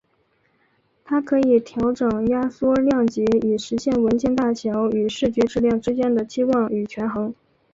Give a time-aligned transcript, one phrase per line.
[1.05, 7.35] 它可以调整压缩量级以实现文件大小与视觉质量之间的期望与权衡。